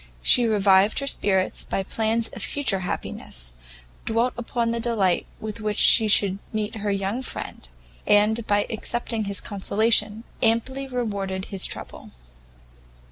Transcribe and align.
She 0.23 0.47
revived 0.47 0.97
her 0.97 1.05
spirits 1.05 1.63
by 1.63 1.83
plans 1.83 2.29
of 2.29 2.41
future 2.41 2.79
happiness, 2.79 3.53
dwelt 4.03 4.33
upon 4.35 4.71
the 4.71 4.79
delight 4.79 5.27
with 5.39 5.61
which 5.61 5.77
she 5.77 6.07
should 6.07 6.39
meet 6.51 6.73
her 6.77 6.89
young 6.89 7.21
friend, 7.21 7.69
and, 8.07 8.47
by 8.47 8.65
accepting 8.71 9.25
his 9.25 9.39
consolation, 9.39 10.23
amply 10.41 10.87
rewarded 10.87 11.45
his 11.53 11.67
trouble. 11.67 12.09